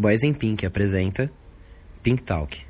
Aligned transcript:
Boys 0.00 0.22
in 0.22 0.32
Pink 0.32 0.64
apresenta 0.64 1.28
Pink 2.04 2.22
Talk. 2.22 2.64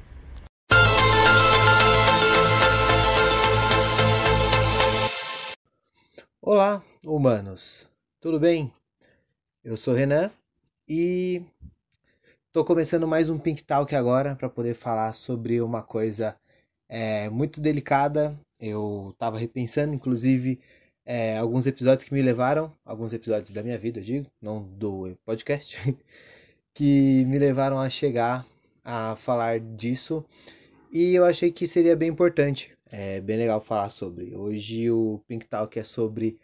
Olá, 6.41 6.83
humanos. 7.05 7.87
Tudo 8.19 8.41
bem? 8.41 8.73
Eu 9.63 9.77
sou 9.77 9.93
Renan 9.93 10.31
e 10.89 11.43
estou 12.47 12.65
começando 12.65 13.07
mais 13.07 13.29
um 13.29 13.39
Pink 13.39 13.63
Talk 13.63 13.95
agora 13.95 14.35
para 14.35 14.49
poder 14.49 14.73
falar 14.73 15.13
sobre 15.13 15.61
uma 15.61 15.83
coisa 15.83 16.35
é, 16.89 17.29
muito 17.29 17.61
delicada. 17.61 18.41
Eu 18.59 19.11
estava 19.13 19.39
repensando, 19.39 19.93
inclusive, 19.93 20.59
é, 21.05 21.37
alguns 21.37 21.67
episódios 21.67 22.05
que 22.05 22.15
me 22.15 22.23
levaram, 22.23 22.75
alguns 22.87 23.13
episódios 23.13 23.51
da 23.51 23.63
minha 23.63 23.79
vida, 23.79 24.01
eu 24.01 24.05
digo, 24.05 24.31
não 24.41 24.63
do 24.63 25.15
podcast, 25.27 25.77
que 26.79 27.25
me 27.25 27.41
levaram 27.41 27.81
a 27.81 27.91
chegar 27.91 28.47
a 28.85 29.17
falar 29.17 29.59
disso. 29.59 30.25
E 30.93 31.13
eu 31.13 31.25
achei 31.25 31.51
que 31.51 31.67
seria 31.67 31.97
bem 31.97 32.09
importante, 32.09 32.71
é 32.89 33.21
bem 33.21 33.37
legal 33.37 33.61
falar 33.61 33.91
sobre. 33.91 34.37
Hoje 34.37 34.89
o 34.89 35.21
Pink 35.27 35.49
Talk 35.49 35.77
é 35.77 35.83
sobre 35.83 36.39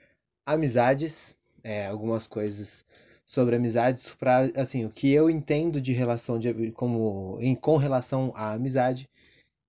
amizades, 0.45 1.37
é, 1.63 1.87
algumas 1.87 2.27
coisas 2.27 2.85
sobre 3.25 3.55
amizades, 3.55 4.11
para 4.11 4.51
assim 4.57 4.85
o 4.85 4.91
que 4.91 5.13
eu 5.13 5.31
entendo 5.31 5.81
de 5.81 5.93
relação 5.93 6.37
de 6.37 6.73
como 6.73 7.39
em 7.41 7.55
com 7.55 7.77
relação 7.77 8.33
à 8.35 8.55
amizade 8.55 9.09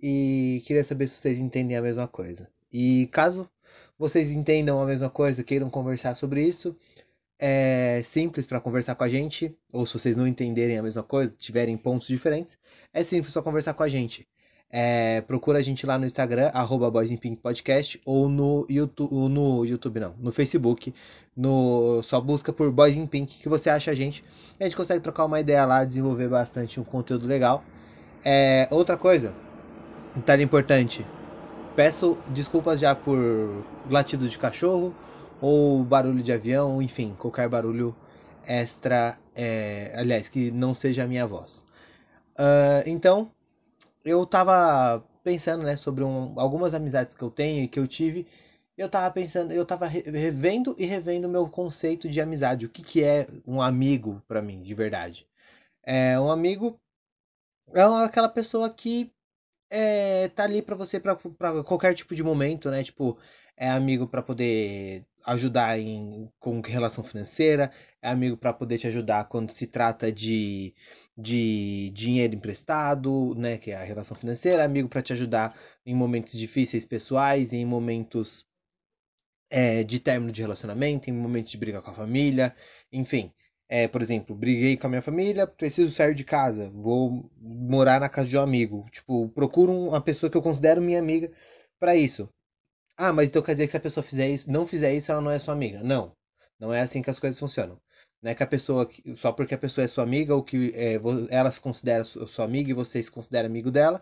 e 0.01 0.63
queria 0.65 0.83
saber 0.83 1.07
se 1.07 1.17
vocês 1.17 1.37
entendem 1.37 1.77
a 1.77 1.81
mesma 1.81 2.07
coisa. 2.07 2.49
E 2.73 3.07
caso 3.11 3.47
vocês 3.99 4.31
entendam 4.31 4.81
a 4.81 4.85
mesma 4.87 5.11
coisa, 5.11 5.43
queiram 5.43 5.69
conversar 5.69 6.15
sobre 6.15 6.41
isso, 6.41 6.75
é 7.39 8.01
simples 8.03 8.45
para 8.47 8.59
conversar 8.59 8.95
com 8.95 9.03
a 9.03 9.09
gente, 9.09 9.55
ou 9.73 9.85
se 9.85 9.97
vocês 9.97 10.17
não 10.17 10.27
entenderem 10.27 10.77
a 10.77 10.83
mesma 10.83 11.03
coisa, 11.03 11.35
tiverem 11.37 11.77
pontos 11.77 12.07
diferentes, 12.07 12.57
é 12.93 13.03
simples 13.03 13.33
para 13.33 13.41
conversar 13.41 13.73
com 13.73 13.83
a 13.83 13.89
gente. 13.89 14.27
É, 14.69 15.21
procura 15.21 15.59
a 15.59 15.61
gente 15.61 15.85
lá 15.85 15.97
no 15.97 16.05
Instagram, 16.05 16.49
arroba 16.53 16.91
Podcast, 17.41 18.01
ou 18.05 18.27
no 18.27 18.65
YouTube, 18.69 19.13
no 19.29 19.63
YouTube 19.65 19.99
não, 19.99 20.15
no 20.17 20.31
Facebook, 20.31 20.93
no, 21.35 22.01
só 22.03 22.19
busca 22.19 22.51
por 22.51 22.71
Boys 22.71 22.97
in 22.97 23.07
Pink 23.07 23.37
que 23.39 23.47
você 23.47 23.69
acha 23.69 23.91
a 23.91 23.93
gente. 23.93 24.23
A 24.59 24.63
gente 24.63 24.75
consegue 24.75 25.01
trocar 25.01 25.25
uma 25.25 25.39
ideia 25.39 25.65
lá, 25.65 25.85
desenvolver 25.85 26.27
bastante 26.27 26.79
um 26.79 26.83
conteúdo 26.83 27.27
legal. 27.27 27.63
É, 28.23 28.67
outra 28.71 28.97
coisa, 28.97 29.33
detalhe 30.15 30.43
importante, 30.43 31.05
Peço 31.75 32.17
desculpas 32.29 32.79
já 32.79 32.95
por 32.95 33.17
latido 33.89 34.27
de 34.29 34.37
cachorro 34.37 34.95
ou 35.41 35.83
barulho 35.83 36.23
de 36.23 36.31
avião, 36.31 36.81
enfim, 36.81 37.15
qualquer 37.17 37.47
barulho 37.49 37.95
extra, 38.47 39.17
é, 39.35 39.91
aliás, 39.95 40.29
que 40.29 40.51
não 40.51 40.73
seja 40.73 41.03
a 41.03 41.07
minha 41.07 41.25
voz. 41.25 41.65
Uh, 42.37 42.83
então, 42.85 43.31
eu 44.03 44.25
tava 44.25 45.03
pensando, 45.23 45.63
né, 45.63 45.75
sobre 45.75 46.03
um, 46.03 46.39
algumas 46.39 46.73
amizades 46.73 47.15
que 47.15 47.23
eu 47.23 47.31
tenho 47.31 47.63
e 47.63 47.67
que 47.67 47.79
eu 47.79 47.87
tive. 47.87 48.27
Eu 48.77 48.89
tava 48.89 49.09
pensando, 49.11 49.51
eu 49.53 49.65
tava 49.65 49.87
revendo 49.87 50.75
e 50.77 50.85
revendo 50.85 51.27
o 51.27 51.31
meu 51.31 51.49
conceito 51.49 52.09
de 52.09 52.21
amizade. 52.21 52.65
O 52.65 52.69
que, 52.69 52.83
que 52.83 53.03
é 53.03 53.25
um 53.47 53.61
amigo 53.61 54.21
para 54.27 54.41
mim, 54.41 54.61
de 54.61 54.75
verdade? 54.75 55.27
É, 55.83 56.19
um 56.19 56.29
amigo 56.29 56.79
é 57.73 57.81
aquela 58.03 58.29
pessoa 58.29 58.69
que 58.69 59.11
é, 59.69 60.27
tá 60.29 60.43
ali 60.43 60.61
para 60.61 60.75
você 60.75 60.99
para 60.99 61.15
qualquer 61.63 61.93
tipo 61.95 62.13
de 62.13 62.23
momento, 62.23 62.69
né? 62.69 62.83
Tipo, 62.83 63.17
é 63.57 63.69
amigo 63.69 64.07
para 64.07 64.21
poder 64.21 65.05
ajudar 65.25 65.79
em, 65.79 66.29
com 66.39 66.61
relação 66.61 67.03
financeira, 67.03 67.71
é 68.01 68.09
amigo 68.09 68.37
para 68.37 68.53
poder 68.53 68.77
te 68.77 68.87
ajudar 68.87 69.25
quando 69.25 69.51
se 69.51 69.67
trata 69.67 70.11
de, 70.11 70.73
de 71.17 71.89
dinheiro 71.93 72.35
emprestado, 72.35 73.33
né, 73.35 73.57
que 73.57 73.71
é 73.71 73.75
a 73.75 73.83
relação 73.83 74.15
financeira, 74.15 74.61
é 74.61 74.65
amigo 74.65 74.87
para 74.89 75.01
te 75.01 75.13
ajudar 75.13 75.57
em 75.85 75.95
momentos 75.95 76.37
difíceis 76.37 76.85
pessoais, 76.85 77.53
em 77.53 77.65
momentos 77.65 78.45
é, 79.49 79.83
de 79.83 79.99
término 79.99 80.31
de 80.31 80.41
relacionamento, 80.41 81.09
em 81.09 81.13
momentos 81.13 81.51
de 81.51 81.57
briga 81.57 81.81
com 81.81 81.91
a 81.91 81.93
família, 81.93 82.55
enfim. 82.91 83.31
É, 83.67 83.87
por 83.87 84.01
exemplo, 84.01 84.35
briguei 84.35 84.77
com 84.77 84.85
a 84.87 84.89
minha 84.89 85.01
família, 85.01 85.47
preciso 85.47 85.93
sair 85.93 86.13
de 86.13 86.23
casa, 86.23 86.69
vou 86.69 87.31
morar 87.41 87.99
na 87.99 88.09
casa 88.09 88.29
de 88.29 88.37
um 88.37 88.41
amigo. 88.41 88.85
Tipo, 88.91 89.29
procuro 89.29 89.71
uma 89.71 90.01
pessoa 90.01 90.29
que 90.29 90.37
eu 90.37 90.41
considero 90.41 90.81
minha 90.81 90.99
amiga 90.99 91.31
para 91.79 91.95
isso. 91.95 92.29
Ah, 92.97 93.11
mas 93.13 93.29
então 93.29 93.41
quer 93.41 93.53
dizer 93.53 93.65
que 93.65 93.71
se 93.71 93.77
a 93.77 93.81
pessoa 93.81 94.03
fizer 94.03 94.29
isso, 94.29 94.49
não 94.51 94.65
fizer 94.67 94.93
isso, 94.93 95.11
ela 95.11 95.21
não 95.21 95.31
é 95.31 95.39
sua 95.39 95.53
amiga. 95.53 95.83
Não. 95.83 96.13
Não 96.59 96.73
é 96.73 96.81
assim 96.81 97.01
que 97.01 97.09
as 97.09 97.19
coisas 97.19 97.39
funcionam. 97.39 97.79
Não 98.21 98.31
é 98.31 98.35
que 98.35 98.43
a 98.43 98.47
pessoa, 98.47 98.89
só 99.15 99.31
porque 99.31 99.53
a 99.53 99.57
pessoa 99.57 99.85
é 99.85 99.87
sua 99.87 100.03
amiga 100.03 100.35
ou 100.35 100.43
que 100.43 100.71
é, 100.75 100.99
ela 101.29 101.51
se 101.51 101.61
considera 101.61 102.03
sua 102.03 102.45
amiga 102.45 102.71
e 102.71 102.73
você 102.73 103.01
se 103.03 103.11
considera 103.11 103.47
amigo 103.47 103.69
dela, 103.71 104.01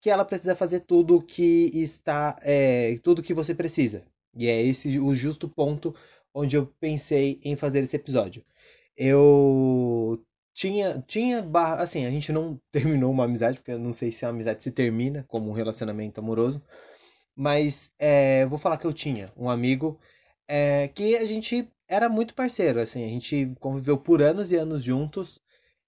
que 0.00 0.10
ela 0.10 0.24
precisa 0.24 0.56
fazer 0.56 0.80
tudo 0.80 1.22
que 1.22 1.70
está, 1.74 2.38
é, 2.42 2.98
tudo 3.02 3.22
que 3.22 3.34
você 3.34 3.54
precisa. 3.54 4.04
E 4.36 4.48
é 4.48 4.60
esse 4.62 4.98
o 4.98 5.14
justo 5.14 5.48
ponto 5.48 5.94
onde 6.34 6.56
eu 6.56 6.66
pensei 6.80 7.40
em 7.44 7.56
fazer 7.56 7.80
esse 7.80 7.96
episódio 7.96 8.44
eu 8.96 10.22
tinha, 10.54 11.02
tinha 11.06 11.44
assim, 11.78 12.06
a 12.06 12.10
gente 12.10 12.32
não 12.32 12.60
terminou 12.70 13.10
uma 13.10 13.24
amizade, 13.24 13.58
porque 13.58 13.72
eu 13.72 13.78
não 13.78 13.92
sei 13.92 14.12
se 14.12 14.24
a 14.24 14.28
amizade 14.28 14.62
se 14.62 14.70
termina 14.70 15.24
como 15.28 15.50
um 15.50 15.52
relacionamento 15.52 16.20
amoroso, 16.20 16.62
mas 17.36 17.90
é, 17.98 18.46
vou 18.46 18.58
falar 18.58 18.78
que 18.78 18.86
eu 18.86 18.92
tinha 18.92 19.32
um 19.36 19.48
amigo 19.48 19.98
é, 20.48 20.88
que 20.88 21.16
a 21.16 21.24
gente 21.26 21.68
era 21.88 22.08
muito 22.08 22.34
parceiro, 22.34 22.80
assim, 22.80 23.04
a 23.04 23.08
gente 23.08 23.50
conviveu 23.60 23.98
por 23.98 24.22
anos 24.22 24.50
e 24.52 24.56
anos 24.56 24.82
juntos, 24.82 25.40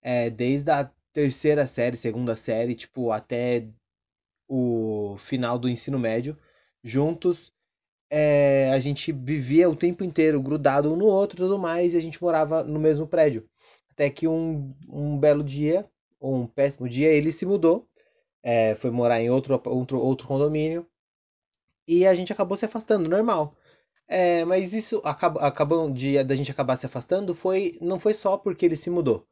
é, 0.02 0.30
desde 0.30 0.70
a 0.70 0.90
terceira 1.12 1.66
série, 1.66 1.96
segunda 1.96 2.36
série, 2.36 2.74
tipo, 2.74 3.10
até 3.10 3.66
o 4.48 5.16
final 5.18 5.58
do 5.58 5.68
ensino 5.68 5.98
médio, 5.98 6.36
juntos, 6.82 7.52
é, 8.10 8.70
a 8.72 8.80
gente 8.80 9.12
vivia 9.12 9.68
o 9.68 9.76
tempo 9.76 10.04
inteiro 10.04 10.42
grudado 10.42 10.92
um 10.92 10.96
no 10.96 11.06
outro 11.06 11.36
tudo 11.36 11.58
mais, 11.58 11.94
e 11.94 11.96
a 11.96 12.00
gente 12.00 12.22
morava 12.22 12.62
no 12.62 12.78
mesmo 12.78 13.06
prédio. 13.06 13.48
Até 13.90 14.10
que 14.10 14.28
um, 14.28 14.74
um 14.88 15.18
belo 15.18 15.42
dia, 15.42 15.88
ou 16.20 16.36
um 16.36 16.46
péssimo 16.46 16.88
dia, 16.88 17.08
ele 17.08 17.32
se 17.32 17.46
mudou, 17.46 17.88
é, 18.42 18.74
foi 18.74 18.90
morar 18.90 19.20
em 19.20 19.30
outro, 19.30 19.60
outro, 19.66 19.98
outro 20.00 20.26
condomínio, 20.28 20.86
e 21.86 22.06
a 22.06 22.14
gente 22.14 22.32
acabou 22.32 22.56
se 22.56 22.64
afastando, 22.64 23.08
normal. 23.08 23.54
É, 24.08 24.44
mas 24.44 24.72
isso 24.74 25.00
acabou, 25.04 25.42
acabou 25.42 25.90
de 25.90 26.22
da 26.24 26.34
gente 26.34 26.50
acabar 26.50 26.76
se 26.76 26.84
afastando 26.86 27.34
foi 27.34 27.78
não 27.80 27.98
foi 27.98 28.12
só 28.12 28.36
porque 28.36 28.66
ele 28.66 28.76
se 28.76 28.90
mudou, 28.90 29.26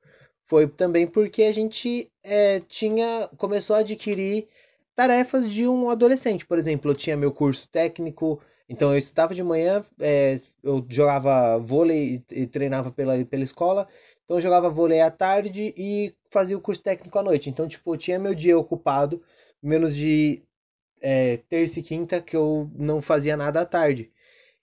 foi 0.45 0.67
também 0.67 1.07
porque 1.07 1.43
a 1.45 1.53
gente 1.53 2.11
é, 2.23 2.61
tinha 2.61 3.29
começou 3.37 3.77
a 3.77 3.81
adquirir 3.81 4.49
tarefas 4.95 5.53
de 5.53 5.67
um 5.67 5.91
adolescente. 5.91 6.47
Por 6.47 6.59
exemplo, 6.59 6.91
eu 6.91 6.95
tinha 6.95 7.17
meu 7.17 7.33
curso 7.33 7.69
técnico, 7.69 8.41
então 8.69 8.93
eu 8.93 8.99
estudava 8.99 9.35
de 9.35 9.43
manhã, 9.43 9.81
é, 10.01 10.39
eu 10.63 10.85
jogava 10.89 11.59
vôlei 11.59 12.23
e, 12.31 12.47
treinava 12.47 12.91
pela, 12.91 13.25
pela 13.25 13.43
escola. 13.43 13.89
Então 14.25 14.37
eu 14.37 14.41
jogava 14.41 14.71
vôlei 14.71 15.01
à 15.01 15.11
tarde 15.11 15.75
e 15.77 16.15
fazia 16.31 16.57
o 16.57 16.61
curso 16.61 16.83
técnico 16.83 17.19
à 17.19 17.23
noite. 17.23 17.51
Então, 17.51 17.69
tipo, 17.69 17.93
eu 17.93 17.99
tinha 17.99 18.19
meu 18.19 18.35
dia 18.35 18.59
ocupado, 18.59 19.23
menos 19.63 19.95
de 19.95 20.43
é, 21.03 21.39
terça 21.49 21.81
e 21.81 21.83
quinta, 21.83 22.21
que 22.23 22.37
eu 22.37 22.71
não 22.75 23.03
fazia 23.03 23.37
nada 23.37 23.61
à 23.61 23.67
tarde. 23.67 24.11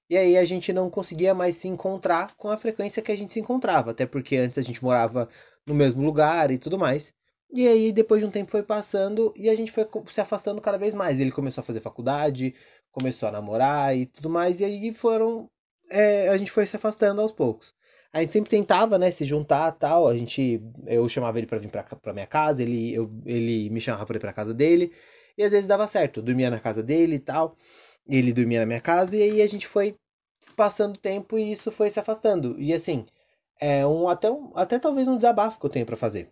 E 0.09 0.17
aí 0.17 0.38
a 0.38 0.45
gente 0.45 0.73
não 0.73 0.89
conseguia 0.89 1.33
mais 1.35 1.57
se 1.57 1.67
encontrar 1.67 2.35
com 2.35 2.50
a 2.50 2.57
frequência 2.57 3.01
que 3.01 3.11
a 3.11 3.17
gente 3.17 3.33
se 3.33 3.39
encontrava, 3.39 3.91
até 3.91 4.05
porque 4.05 4.38
antes 4.38 4.57
a 4.57 4.61
gente 4.61 4.83
morava 4.83 5.29
no 5.66 5.75
mesmo 5.75 6.03
lugar 6.03 6.50
e 6.51 6.57
tudo 6.57 6.79
mais. 6.79 7.13
E 7.53 7.67
aí 7.67 7.91
depois 7.91 8.22
de 8.22 8.27
um 8.27 8.31
tempo 8.31 8.51
foi 8.51 8.63
passando 8.63 9.33
e 9.35 9.50
a 9.50 9.55
gente 9.55 9.72
foi 9.72 9.88
se 10.11 10.22
afastando 10.22 10.61
cada 10.61 10.77
vez 10.77 10.94
mais. 10.94 11.19
Ele 11.19 11.31
começou 11.31 11.61
a 11.61 11.66
fazer 11.66 11.81
faculdade, 11.81 12.56
começou 12.91 13.29
a 13.29 13.31
namorar 13.31 13.95
e 13.95 14.06
tudo 14.06 14.29
mais, 14.29 14.59
e 14.59 14.66
aí 14.66 14.94
foram. 14.94 15.50
É, 15.91 16.29
a 16.29 16.38
gente 16.38 16.51
foi 16.51 16.66
se 16.66 16.75
afastando 16.75 17.21
aos 17.21 17.31
poucos. 17.31 17.73
A 18.11 18.21
gente 18.21 18.33
sempre 18.33 18.50
tentava, 18.50 18.97
né, 18.97 19.11
se 19.11 19.25
juntar 19.25 19.71
tal. 19.73 20.07
A 20.07 20.17
gente. 20.17 20.61
Eu 20.88 21.07
chamava 21.07 21.38
ele 21.38 21.47
para 21.47 21.59
vir 21.59 21.69
pra 21.69 22.13
minha 22.13 22.27
casa, 22.27 22.62
ele, 22.63 22.94
eu, 22.94 23.12
ele 23.25 23.69
me 23.69 23.80
chamava 23.81 24.06
pra 24.06 24.18
ir 24.18 24.19
pra 24.19 24.33
casa 24.33 24.53
dele. 24.53 24.92
E 25.39 25.44
às 25.44 25.51
vezes 25.51 25.65
dava 25.65 25.88
certo. 25.88 26.19
Eu 26.19 26.24
dormia 26.24 26.50
na 26.50 26.59
casa 26.59 26.83
dele 26.83 27.15
e 27.15 27.19
tal. 27.19 27.56
Ele 28.07 28.33
dormia 28.33 28.59
na 28.59 28.65
minha 28.65 28.81
casa, 28.81 29.15
e 29.15 29.21
aí 29.24 29.41
a 29.41 29.47
gente 29.47 29.65
foi 29.65 29.95
passando 30.56 30.97
tempo 30.97 31.38
e 31.38 31.51
isso 31.51 31.71
foi 31.71 31.89
se 31.89 32.00
afastando. 32.00 32.59
E 32.59 32.74
assim, 32.74 33.06
é 33.62 33.86
um 33.88 34.09
até, 34.09 34.30
um, 34.30 34.51
até 34.56 34.77
talvez 34.80 35.07
um 35.07 35.15
desabafo 35.15 35.59
que 35.59 35.65
eu 35.65 35.69
tenho 35.69 35.86
para 35.86 35.95
fazer. 35.95 36.27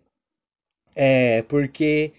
É, 0.94 1.42
porque 1.42 2.12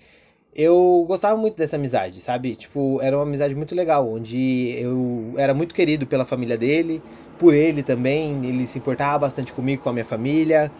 eu 0.56 1.06
gostava 1.08 1.38
muito 1.38 1.58
dessa 1.58 1.76
amizade, 1.76 2.22
sabe? 2.22 2.56
Tipo, 2.56 3.00
era 3.02 3.16
uma 3.18 3.24
amizade 3.24 3.54
muito 3.54 3.76
legal, 3.76 4.10
onde 4.10 4.72
eu 4.80 5.34
era 5.38 5.54
muito 5.54 5.76
querido 5.76 6.08
pela 6.08 6.26
família 6.26 6.58
dele, 6.58 7.02
por 7.38 7.54
ele 7.54 7.84
também, 7.84 8.46
ele 8.46 8.66
se 8.66 8.80
importava 8.80 9.20
bastante 9.20 9.54
comigo, 9.54 9.84
com 9.84 9.90
a 9.90 9.94
minha 9.94 10.06
família. 10.06 10.72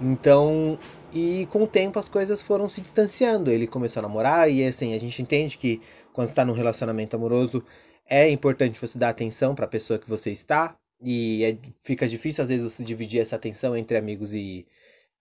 Então, 0.00 0.78
e 1.12 1.46
com 1.50 1.62
o 1.62 1.66
tempo 1.66 1.98
as 1.98 2.08
coisas 2.08 2.42
foram 2.42 2.68
se 2.68 2.80
distanciando. 2.80 3.50
Ele 3.50 3.66
começou 3.66 4.00
a 4.00 4.02
namorar 4.02 4.50
e 4.50 4.64
assim, 4.64 4.94
a 4.94 4.98
gente 4.98 5.22
entende 5.22 5.56
que 5.56 5.80
quando 6.12 6.28
está 6.28 6.44
num 6.44 6.52
relacionamento 6.52 7.16
amoroso 7.16 7.64
é 8.06 8.28
importante 8.28 8.80
você 8.80 8.98
dar 8.98 9.10
atenção 9.10 9.54
para 9.54 9.64
a 9.64 9.68
pessoa 9.68 9.98
que 9.98 10.08
você 10.08 10.30
está 10.30 10.76
e 11.00 11.44
é, 11.44 11.58
fica 11.82 12.08
difícil 12.08 12.42
às 12.42 12.48
vezes 12.48 12.72
você 12.72 12.82
dividir 12.82 13.20
essa 13.20 13.36
atenção 13.36 13.76
entre 13.76 13.96
amigos 13.96 14.34
e, 14.34 14.66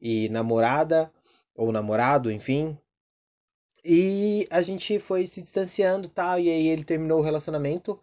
e 0.02 0.30
namorada 0.30 1.12
ou 1.56 1.72
namorado, 1.72 2.32
enfim. 2.32 2.78
E 3.86 4.48
a 4.50 4.62
gente 4.62 4.98
foi 5.00 5.28
se 5.28 5.42
distanciando 5.42 6.08
tal, 6.08 6.40
e 6.40 6.50
aí 6.50 6.68
ele 6.68 6.84
terminou 6.86 7.20
o 7.20 7.24
relacionamento 7.24 8.00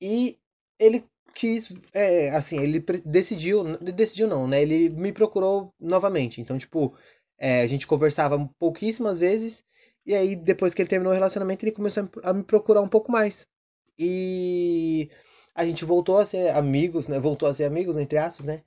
e 0.00 0.38
ele 0.78 1.04
quis, 1.34 1.72
é, 1.92 2.30
assim, 2.30 2.58
ele 2.58 2.84
decidiu, 3.04 3.76
decidiu 3.78 4.28
não, 4.28 4.46
né? 4.46 4.62
Ele 4.62 4.88
me 4.88 5.12
procurou 5.12 5.72
novamente. 5.80 6.40
Então, 6.40 6.58
tipo, 6.58 6.94
é, 7.38 7.62
a 7.62 7.66
gente 7.66 7.86
conversava 7.86 8.38
pouquíssimas 8.58 9.18
vezes, 9.18 9.64
e 10.06 10.14
aí 10.14 10.36
depois 10.36 10.74
que 10.74 10.82
ele 10.82 10.88
terminou 10.88 11.12
o 11.12 11.14
relacionamento, 11.14 11.64
ele 11.64 11.72
começou 11.72 12.08
a 12.22 12.32
me 12.32 12.42
procurar 12.44 12.82
um 12.82 12.88
pouco 12.88 13.10
mais. 13.10 13.46
E 13.98 15.10
a 15.54 15.64
gente 15.66 15.84
voltou 15.84 16.18
a 16.18 16.26
ser 16.26 16.50
amigos, 16.50 17.08
né? 17.08 17.20
Voltou 17.20 17.48
a 17.48 17.54
ser 17.54 17.64
amigos, 17.64 17.96
entre 17.96 18.18
aspas, 18.18 18.46
né? 18.46 18.62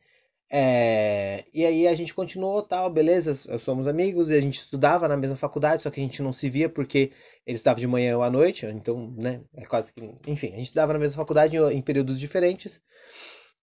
É, 0.50 1.44
e 1.54 1.66
aí 1.66 1.88
a 1.88 1.96
gente 1.96 2.14
continuou 2.14 2.62
tal, 2.62 2.90
beleza, 2.90 3.34
somos 3.60 3.88
amigos, 3.88 4.30
e 4.30 4.34
a 4.36 4.42
gente 4.42 4.60
estudava 4.60 5.08
na 5.08 5.18
mesma 5.18 5.36
faculdade, 5.36 5.84
só 5.84 5.90
que 5.90 6.00
a 6.00 6.04
gente 6.04 6.22
não 6.22 6.32
se 6.32 6.50
via 6.50 6.70
porque 6.70 7.12
ele 7.46 7.58
estava 7.58 7.80
de 7.80 7.88
manhã 7.88 8.16
ou 8.18 8.24
à 8.24 8.30
noite, 8.30 8.66
então, 8.68 9.12
né, 9.18 9.42
é 9.54 9.66
quase 9.66 9.92
que. 9.92 10.02
Enfim, 10.28 10.48
a 10.48 10.58
gente 10.58 10.64
estudava 10.64 10.94
na 10.94 11.00
mesma 11.00 11.18
faculdade 11.18 11.58
em 11.58 11.82
períodos 11.82 12.20
diferentes. 12.20 12.82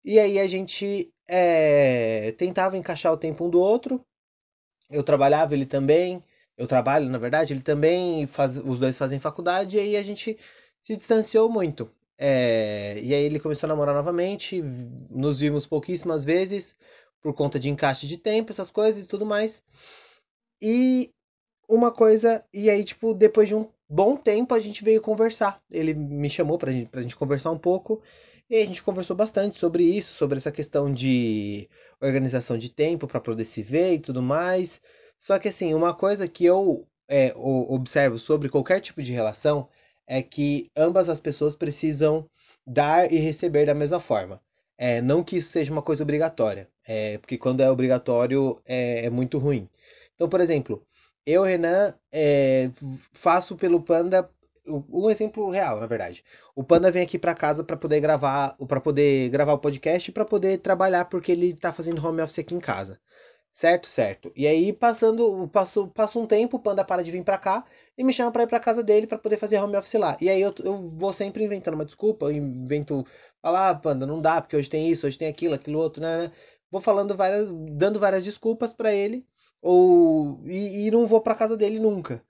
E 0.05 0.19
aí 0.19 0.39
a 0.39 0.47
gente 0.47 1.13
é, 1.29 2.33
tentava 2.33 2.77
encaixar 2.77 3.13
o 3.13 3.17
tempo 3.17 3.47
um 3.47 3.51
do 3.51 3.61
outro. 3.61 4.05
Eu 4.91 5.03
trabalhava, 5.03 5.55
ele 5.55 5.67
também. 5.67 6.23
Eu 6.57 6.67
trabalho, 6.67 7.09
na 7.09 7.19
verdade, 7.19 7.53
ele 7.53 7.63
também, 7.63 8.27
faz, 8.27 8.57
os 8.59 8.79
dois 8.79 8.99
fazem 8.99 9.19
faculdade, 9.21 9.77
e 9.77 9.81
aí 9.81 9.97
a 9.97 10.03
gente 10.03 10.39
se 10.81 10.97
distanciou 10.97 11.49
muito. 11.49 11.91
É, 12.19 13.01
e 13.03 13.15
aí 13.15 13.25
ele 13.25 13.41
começou 13.41 13.67
a 13.67 13.69
namorar 13.69 13.95
novamente, 13.95 14.63
nos 15.11 15.41
vimos 15.41 15.67
pouquíssimas 15.67 16.25
vezes 16.25 16.77
por 17.21 17.33
conta 17.35 17.59
de 17.59 17.71
encaixe 17.71 18.07
de 18.07 18.17
tempo, 18.17 18.51
essas 18.51 18.71
coisas 18.71 19.05
e 19.05 19.07
tudo 19.07 19.25
mais. 19.25 19.63
E 20.61 21.13
uma 21.69 21.91
coisa, 21.91 22.45
e 22.53 22.69
aí, 22.69 22.85
tipo, 22.85 23.15
depois 23.15 23.49
de 23.49 23.55
um 23.55 23.69
bom 23.89 24.17
tempo 24.17 24.55
a 24.55 24.61
gente 24.61 24.85
veio 24.85 25.01
conversar. 25.01 25.63
Ele 25.71 25.95
me 25.95 26.29
chamou 26.29 26.59
pra 26.59 26.73
gente, 26.73 26.89
pra 26.89 27.01
gente 27.01 27.17
conversar 27.17 27.51
um 27.51 27.59
pouco. 27.59 28.03
E 28.51 28.57
a 28.57 28.67
gente 28.67 28.83
conversou 28.83 29.17
bastante 29.17 29.59
sobre 29.59 29.83
isso, 29.83 30.13
sobre 30.13 30.37
essa 30.39 30.53
questão 30.53 30.93
de 30.93 31.69
organização 32.01 32.59
de 32.59 32.69
tempo 32.69 33.07
para 33.07 33.21
poder 33.21 33.45
se 33.45 33.63
ver 33.63 33.95
e 33.95 33.99
tudo 33.99 34.21
mais. 34.21 34.81
Só 35.19 35.39
que 35.39 35.49
assim, 35.49 35.73
uma 35.73 35.95
coisa 35.95 36.29
que 36.29 36.45
eu 36.45 36.87
é, 37.09 37.33
observo 37.37 38.19
sobre 38.19 38.49
qualquer 38.49 38.81
tipo 38.81 39.03
de 39.03 39.13
relação 39.13 39.69
é 40.07 40.23
que 40.23 40.71
ambas 40.77 41.09
as 41.09 41.21
pessoas 41.21 41.57
precisam 41.57 42.29
dar 42.67 43.13
e 43.13 43.17
receber 43.19 43.67
da 43.67 43.75
mesma 43.75 44.01
forma. 44.01 44.41
É, 44.79 45.01
não 45.01 45.23
que 45.23 45.37
isso 45.37 45.51
seja 45.51 45.73
uma 45.73 45.83
coisa 45.83 46.03
obrigatória, 46.03 46.69
é, 46.87 47.19
porque 47.19 47.39
quando 47.39 47.61
é 47.61 47.71
obrigatório 47.71 48.61
é, 48.67 49.07
é 49.07 49.11
muito 49.11 49.39
ruim. 49.39 49.69
Então, 50.15 50.29
por 50.29 50.41
exemplo, 50.41 50.85
eu, 51.25 51.43
Renan, 51.43 51.95
é, 52.11 52.71
faço 53.13 53.57
pelo 53.57 53.81
Panda 53.81 54.29
um 54.67 55.11
exemplo 55.11 55.51
real, 55.51 55.81
na 55.81 55.87
verdade. 55.87 56.25
O 56.55 56.63
Panda 56.63 56.91
vem 56.91 57.03
aqui 57.03 57.19
para 57.19 57.35
casa 57.35 57.65
para 57.65 57.77
poder 57.77 58.01
gravar, 58.01 58.57
para 58.69 58.81
poder 58.81 59.29
gravar 59.31 59.55
o 59.55 59.59
podcast 59.59 60.11
e 60.11 60.15
para 60.15 60.25
poder 60.25 60.59
trabalhar 60.59 61.07
porque 61.07 61.33
ele 61.33 61.55
tá 61.55 61.73
fazendo 61.73 62.05
home 62.05 62.23
office 62.23 62.39
aqui 62.39 62.55
em 62.55 62.61
casa. 62.61 63.01
Certo, 63.53 63.87
certo. 63.87 64.33
E 64.35 64.47
aí, 64.47 64.73
passando, 64.73 65.47
passo, 65.49 65.89
passa 65.89 66.19
um 66.19 66.27
tempo, 66.27 66.57
o 66.57 66.61
Panda 66.61 66.85
para 66.85 67.03
de 67.03 67.11
vir 67.11 67.23
pra 67.25 67.39
cá 67.39 67.65
e 67.97 68.05
me 68.05 68.13
chama 68.13 68.33
pra 68.33 68.45
ir 68.45 68.47
pra 68.47 68.61
casa 68.61 68.83
dele 68.83 69.07
para 69.07 69.19
poder 69.19 69.37
fazer 69.37 69.59
home 69.61 69.77
office 69.77 69.95
lá. 69.95 70.17
E 70.21 70.29
aí 70.31 70.41
eu, 70.41 70.55
eu 70.65 70.87
vou 70.89 71.13
sempre 71.13 71.45
inventando 71.45 71.75
uma 71.75 71.85
desculpa, 71.85 72.27
eu 72.27 72.33
invento, 72.33 73.05
falar, 73.41 73.71
ah, 73.71 73.75
Panda, 73.75 74.07
não 74.07 74.21
dá, 74.21 74.41
porque 74.41 74.57
hoje 74.57 74.71
tem 74.71 74.89
isso, 74.89 75.07
hoje 75.07 75.19
tem 75.19 75.29
aquilo, 75.29 75.55
aquilo 75.55 75.79
outro, 75.79 76.03
né? 76.03 76.29
né. 76.29 76.33
Vou 76.71 76.81
falando 76.81 77.17
várias, 77.17 77.49
dando 77.73 78.01
várias 78.01 78.25
desculpas 78.25 78.73
para 78.73 78.93
ele, 78.95 79.27
ou 79.61 80.43
e, 80.47 80.87
e, 80.87 80.91
não 80.91 81.07
vou 81.07 81.21
pra 81.21 81.35
casa 81.35 81.57
dele 81.57 81.79
nunca. 81.79 82.25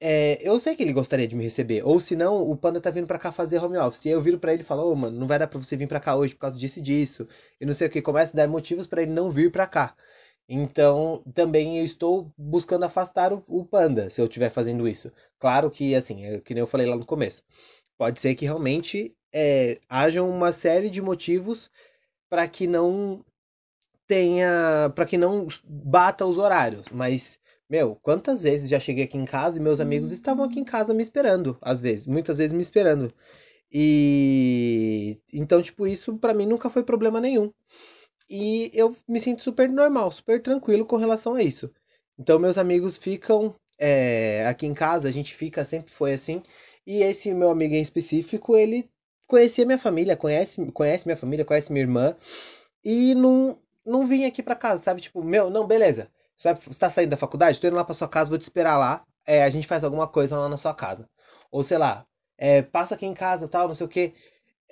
É, 0.00 0.38
eu 0.42 0.60
sei 0.60 0.76
que 0.76 0.82
ele 0.82 0.92
gostaria 0.92 1.26
de 1.26 1.34
me 1.34 1.42
receber, 1.44 1.82
ou 1.82 1.98
se 1.98 2.14
não, 2.14 2.42
o 2.42 2.56
Panda 2.56 2.80
tá 2.80 2.90
vindo 2.90 3.06
pra 3.06 3.18
cá 3.18 3.32
fazer 3.32 3.58
home 3.58 3.78
office. 3.78 4.04
E 4.04 4.10
eu 4.10 4.20
viro 4.20 4.38
pra 4.38 4.52
ele 4.52 4.62
e 4.62 4.64
falo, 4.64 4.82
ô, 4.84 4.92
oh, 4.92 4.96
mano, 4.96 5.18
não 5.18 5.26
vai 5.26 5.38
dar 5.38 5.46
pra 5.46 5.58
você 5.58 5.76
vir 5.76 5.88
pra 5.88 6.00
cá 6.00 6.14
hoje 6.16 6.34
por 6.34 6.40
causa 6.40 6.58
disso 6.58 6.78
e 6.78 6.82
disso. 6.82 7.26
E 7.60 7.64
não 7.64 7.72
sei 7.74 7.86
o 7.88 7.90
que, 7.90 8.02
começa 8.02 8.32
a 8.34 8.36
dar 8.36 8.48
motivos 8.48 8.86
para 8.86 9.02
ele 9.02 9.12
não 9.12 9.30
vir 9.30 9.50
pra 9.50 9.66
cá. 9.66 9.94
Então, 10.48 11.22
também 11.34 11.78
eu 11.78 11.84
estou 11.84 12.30
buscando 12.36 12.84
afastar 12.84 13.32
o, 13.32 13.42
o 13.48 13.64
panda 13.64 14.10
se 14.10 14.20
eu 14.20 14.26
estiver 14.26 14.50
fazendo 14.50 14.86
isso. 14.88 15.10
Claro 15.38 15.70
que, 15.70 15.94
assim, 15.94 16.24
é, 16.24 16.40
que 16.40 16.54
nem 16.54 16.60
eu 16.60 16.66
falei 16.66 16.86
lá 16.86 16.96
no 16.96 17.06
começo, 17.06 17.42
pode 17.98 18.20
ser 18.20 18.34
que 18.34 18.44
realmente 18.46 19.16
é, 19.32 19.80
haja 19.88 20.22
uma 20.22 20.52
série 20.52 20.90
de 20.90 21.02
motivos 21.02 21.70
para 22.30 22.46
que 22.48 22.66
não 22.66 23.24
tenha, 24.06 24.92
para 24.94 25.06
que 25.06 25.16
não 25.18 25.48
bata 25.64 26.26
os 26.26 26.38
horários, 26.38 26.88
mas 26.90 27.38
meu, 27.68 27.96
quantas 27.96 28.42
vezes 28.42 28.68
já 28.70 28.78
cheguei 28.78 29.04
aqui 29.04 29.16
em 29.16 29.24
casa 29.24 29.58
e 29.58 29.62
meus 29.62 29.80
amigos 29.80 30.12
estavam 30.12 30.44
aqui 30.44 30.60
em 30.60 30.64
casa 30.64 30.92
me 30.94 31.02
esperando, 31.02 31.58
às 31.62 31.80
vezes, 31.80 32.06
muitas 32.06 32.38
vezes 32.38 32.52
me 32.52 32.62
esperando. 32.62 33.12
E 33.72 35.20
então, 35.32 35.62
tipo, 35.62 35.86
isso 35.86 36.16
para 36.18 36.34
mim 36.34 36.46
nunca 36.46 36.70
foi 36.70 36.84
problema 36.84 37.20
nenhum. 37.20 37.52
E 38.28 38.70
eu 38.74 38.96
me 39.08 39.20
sinto 39.20 39.42
super 39.42 39.68
normal, 39.68 40.10
super 40.10 40.40
tranquilo 40.42 40.86
com 40.86 40.96
relação 40.96 41.34
a 41.34 41.42
isso. 41.42 41.70
Então, 42.18 42.38
meus 42.38 42.56
amigos 42.58 42.96
ficam 42.96 43.54
é, 43.78 44.46
aqui 44.46 44.66
em 44.66 44.74
casa, 44.74 45.08
a 45.08 45.10
gente 45.10 45.34
fica, 45.34 45.64
sempre 45.64 45.92
foi 45.92 46.12
assim. 46.14 46.42
E 46.86 47.02
esse 47.02 47.32
meu 47.34 47.50
amigo 47.50 47.74
em 47.74 47.82
específico, 47.82 48.56
ele 48.56 48.88
conhecia 49.26 49.66
minha 49.66 49.78
família, 49.78 50.16
conhece, 50.16 50.64
conhece 50.72 51.06
minha 51.06 51.16
família, 51.16 51.44
conhece 51.44 51.72
minha 51.72 51.84
irmã. 51.84 52.16
E 52.84 53.14
não, 53.14 53.58
não 53.84 54.06
vinha 54.06 54.28
aqui 54.28 54.42
pra 54.42 54.54
casa, 54.56 54.82
sabe? 54.82 55.00
Tipo, 55.00 55.22
meu, 55.22 55.50
não, 55.50 55.66
beleza. 55.66 56.08
Você, 56.36 56.52
vai, 56.52 56.60
você 56.62 56.78
tá 56.78 56.90
saindo 56.90 57.10
da 57.10 57.16
faculdade? 57.16 57.60
Tô 57.60 57.66
indo 57.66 57.76
lá 57.76 57.84
pra 57.84 57.94
sua 57.94 58.08
casa, 58.08 58.30
vou 58.30 58.38
te 58.38 58.42
esperar 58.42 58.78
lá. 58.78 59.04
É, 59.26 59.44
a 59.44 59.50
gente 59.50 59.66
faz 59.66 59.84
alguma 59.84 60.06
coisa 60.08 60.36
lá 60.36 60.48
na 60.48 60.56
sua 60.56 60.74
casa. 60.74 61.08
Ou 61.50 61.62
sei 61.62 61.78
lá, 61.78 62.06
é, 62.36 62.62
passa 62.62 62.94
aqui 62.94 63.06
em 63.06 63.14
casa, 63.14 63.48
tal, 63.48 63.68
não 63.68 63.74
sei 63.74 63.86
o 63.86 63.88
que 63.88 64.12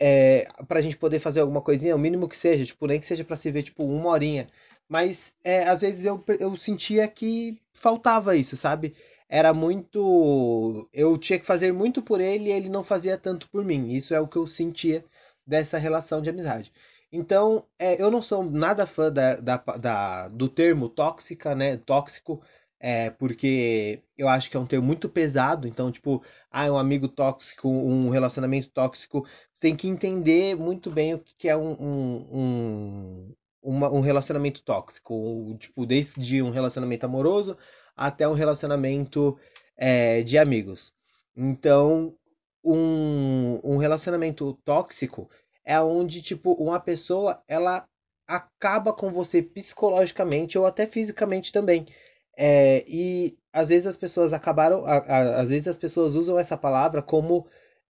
é, 0.05 0.49
pra 0.67 0.81
gente 0.81 0.97
poder 0.97 1.21
fazer 1.21 1.39
alguma 1.41 1.63
coisinha, 1.63 1.95
o 1.95 1.99
mínimo 1.99 2.29
que 2.29 2.37
seja, 2.37 2.67
tipo, 2.67 2.89
nem 2.89 2.99
que 2.99 3.07
seja 3.07 3.25
para 3.25 3.37
se 3.37 3.53
ver, 3.53 3.63
tipo, 3.63 3.85
uma 3.85 4.11
horinha. 4.11 4.49
Mas 4.89 5.33
é, 5.45 5.63
às 5.69 5.81
vezes 5.81 6.05
eu, 6.05 6.23
eu 6.41 6.57
sentia 6.57 7.07
que 7.07 7.57
faltava 7.73 8.35
isso, 8.37 8.57
sabe? 8.57 8.97
Era 9.29 9.55
muito. 9.55 10.89
Eu 10.93 11.17
tinha 11.19 11.39
que 11.39 11.47
fazer 11.47 11.73
muito 11.73 12.03
por 12.03 12.21
ele 12.21 12.51
e 12.51 12.53
ele 12.53 12.69
não 12.69 12.83
fazia 12.83 13.17
tanto 13.17 13.49
por 13.49 13.65
mim. 13.65 13.91
Isso 13.91 14.13
é 14.13 14.21
o 14.21 14.27
que 14.27 14.37
eu 14.37 14.47
sentia 14.49 15.05
dessa 15.47 15.79
relação 15.79 16.21
de 16.21 16.31
amizade. 16.31 16.73
Então, 17.13 17.65
é, 17.79 18.03
eu 18.03 18.11
não 18.11 18.21
sou 18.23 18.43
nada 18.43 18.87
fã 18.87 19.13
da, 19.13 19.37
da, 19.37 19.57
da, 19.57 20.29
do 20.29 20.49
termo 20.49 20.89
tóxica, 20.89 21.55
né? 21.55 21.77
Tóxico, 21.77 22.43
é, 22.85 23.11
porque 23.11 24.03
eu 24.19 24.29
acho 24.29 24.51
que 24.51 24.57
é 24.57 24.61
um 24.61 24.67
termo 24.67 24.85
muito 24.85 25.09
pesado. 25.09 25.69
Então, 25.69 25.93
tipo, 25.93 26.21
ah, 26.51 26.71
um 26.73 26.77
amigo 26.77 27.07
tóxico, 27.07 27.69
um 27.69 28.11
relacionamento 28.11 28.69
tóxico, 28.71 29.25
você 29.55 29.69
tem 29.69 29.77
que 29.77 29.87
entender 29.87 30.57
muito 30.57 30.91
bem 30.91 31.15
o 31.15 31.21
que 31.39 31.49
é 31.49 31.57
um, 31.57 31.73
um, 31.81 33.35
um, 33.63 33.85
um 33.85 34.01
relacionamento 34.01 34.63
tóxico. 34.65 35.57
Tipo, 35.61 35.87
desde 35.87 36.43
um 36.43 36.51
relacionamento 36.51 37.07
amoroso 37.07 37.57
até 37.97 38.27
um 38.27 38.35
relacionamento 38.35 39.39
é, 39.77 40.25
de 40.25 40.37
amigos. 40.37 40.93
Então, 41.37 42.17
um, 42.65 43.61
um 43.63 43.77
relacionamento 43.77 44.55
tóxico 44.65 45.31
é 45.65 45.81
onde, 45.81 46.21
tipo, 46.21 46.53
uma 46.55 46.81
pessoa, 46.81 47.41
ela 47.47 47.87
acaba 48.27 48.93
com 48.93 49.13
você 49.13 49.41
psicologicamente 49.41 50.59
ou 50.59 50.67
até 50.67 50.85
fisicamente 50.85 51.53
também. 51.53 51.87
É, 52.37 52.85
e 52.89 53.39
às 53.53 53.69
vezes 53.69 53.87
as 53.87 53.97
pessoas 53.97 54.33
acabaram, 54.33 54.85
a, 54.87 54.99
a, 54.99 55.41
às 55.41 55.51
vezes 55.51 55.69
as 55.69 55.79
pessoas 55.79 56.15
usam 56.17 56.39
essa 56.39 56.57
palavra 56.57 57.03
como 57.03 57.47